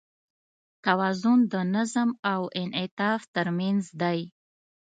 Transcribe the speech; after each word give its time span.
توازن 0.85 1.39
د 1.51 1.55
نظم 1.75 2.09
او 2.33 2.41
انعطاف 2.61 3.21
تر 3.35 3.47
منځ 3.57 3.83
دی. 4.01 4.19